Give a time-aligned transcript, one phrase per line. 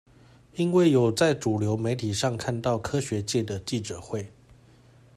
[0.55, 4.31] 因為有在主流媒體上看到科學界的記者會